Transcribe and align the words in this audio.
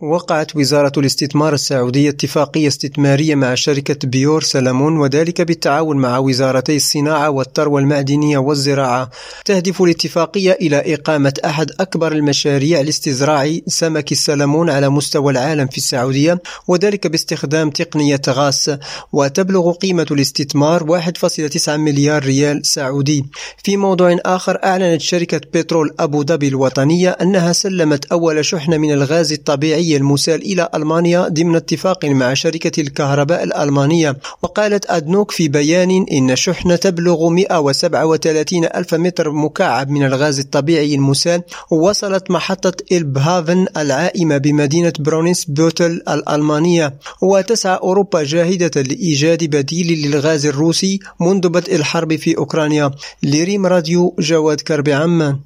وقعت 0.00 0.56
وزارة 0.56 0.92
الاستثمار 0.96 1.54
السعودية 1.54 2.10
اتفاقية 2.10 2.68
استثمارية 2.68 3.34
مع 3.34 3.54
شركة 3.54 4.08
بيور 4.08 4.42
سلمون 4.42 4.96
وذلك 4.96 5.40
بالتعاون 5.40 5.96
مع 5.96 6.18
وزارتي 6.18 6.76
الصناعة 6.76 7.30
والثروة 7.30 7.80
المعدنية 7.80 8.38
والزراعة. 8.38 9.10
تهدف 9.44 9.82
الاتفاقية 9.82 10.52
إلى 10.52 10.94
إقامة 10.94 11.34
أحد 11.44 11.70
أكبر 11.80 12.12
المشاريع 12.12 12.80
لاستزراع 12.80 13.58
سمك 13.66 14.12
السلمون 14.12 14.70
على 14.70 14.88
مستوى 14.88 15.32
العالم 15.32 15.66
في 15.66 15.78
السعودية 15.78 16.42
وذلك 16.68 17.06
باستخدام 17.06 17.70
تقنية 17.70 18.20
غاس 18.28 18.70
وتبلغ 19.12 19.72
قيمة 19.72 20.06
الاستثمار 20.10 21.02
1.9 21.02 21.68
مليار 21.68 22.24
ريال 22.24 22.66
سعودي. 22.66 23.24
في 23.64 23.76
موضوع 23.76 24.16
آخر 24.26 24.58
أعلنت 24.64 25.00
شركة 25.00 25.40
بترول 25.54 25.94
أبو 25.98 26.22
ظبي 26.24 26.48
الوطنية 26.48 27.10
أنها 27.10 27.52
سلمت 27.52 28.04
أول 28.04 28.44
شحنة 28.44 28.76
من 28.76 28.92
الغاز 28.92 29.32
الطبيعي 29.32 29.89
المسال 29.96 30.42
إلى 30.42 30.68
ألمانيا 30.74 31.28
ضمن 31.28 31.56
اتفاق 31.56 32.04
مع 32.04 32.34
شركة 32.34 32.80
الكهرباء 32.80 33.42
الألمانية 33.42 34.16
وقالت 34.42 34.90
أدنوك 34.90 35.30
في 35.30 35.48
بيان 35.48 36.06
إن 36.12 36.36
شحنة 36.36 36.76
تبلغ 36.76 37.28
137 37.28 38.64
ألف 38.64 38.94
متر 38.94 39.30
مكعب 39.30 39.90
من 39.90 40.04
الغاز 40.04 40.38
الطبيعي 40.38 40.94
المسال 40.94 41.42
وصلت 41.70 42.30
محطة 42.30 42.72
إلبهافن 42.92 43.66
العائمة 43.76 44.36
بمدينة 44.36 44.92
برونسبوتل 44.98 46.02
الألمانية 46.08 46.94
وتسعى 47.22 47.78
أوروبا 47.82 48.22
جاهدة 48.22 48.82
لإيجاد 48.82 49.44
بديل 49.44 50.06
للغاز 50.06 50.46
الروسي 50.46 50.98
منذ 51.20 51.48
بدء 51.48 51.76
الحرب 51.76 52.16
في 52.16 52.38
أوكرانيا. 52.38 52.90
لريم 53.22 53.66
راديو 53.66 54.14
جواد 54.18 54.60
كربي 54.60 54.92
عمان 54.92 55.38